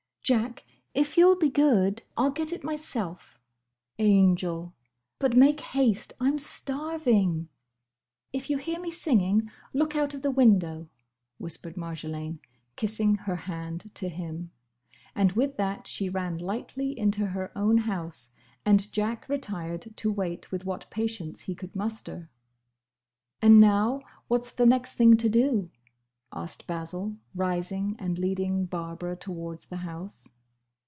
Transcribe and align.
Jack! 0.23 0.63
if 0.93 1.17
you 1.17 1.27
'll 1.29 1.35
be 1.35 1.49
good, 1.49 2.03
I 2.15 2.23
'll 2.25 2.31
get 2.31 2.53
it 2.53 2.63
myself!" 2.63 3.37
"Angel! 3.99 4.73
But 5.19 5.35
make 5.35 5.59
haste! 5.59 6.13
I'm 6.21 6.39
starving!" 6.39 7.49
"If 8.31 8.49
you 8.49 8.57
hear 8.57 8.79
me 8.79 8.91
singing, 8.91 9.51
look 9.73 9.93
out 9.97 10.13
of 10.13 10.21
the 10.21 10.31
window," 10.31 10.87
whispered 11.37 11.75
Marjolaine, 11.75 12.39
kissing 12.77 13.15
her 13.15 13.35
hand 13.35 13.93
to 13.95 14.07
him. 14.07 14.51
And 15.15 15.33
with 15.33 15.57
that 15.57 15.85
she 15.85 16.07
ran 16.07 16.37
lightly 16.37 16.97
into 16.97 17.25
her 17.25 17.51
own 17.53 17.79
house, 17.79 18.33
and 18.65 18.89
Jack 18.93 19.27
retired 19.27 19.81
to 19.97 20.09
wait 20.13 20.49
with 20.49 20.63
what 20.65 20.89
patience 20.89 21.41
he 21.41 21.55
could 21.55 21.75
muster. 21.75 22.29
"And 23.41 23.59
now, 23.59 23.99
what 24.29 24.43
is 24.43 24.51
the 24.53 24.65
next 24.65 24.93
thing 24.95 25.17
to 25.17 25.27
do?" 25.27 25.71
asked 26.33 26.65
Basil, 26.65 27.17
rising 27.35 27.93
and 27.99 28.17
leading 28.17 28.63
Barbara 28.63 29.17
towards 29.17 29.65
the 29.65 29.75
house. 29.83 30.29